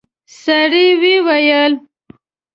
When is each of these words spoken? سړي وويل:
سړي 0.43 0.87
وويل: 1.01 1.73